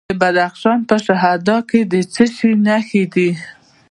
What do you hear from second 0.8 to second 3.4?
په شهدا کې د څه شي نښې دي؟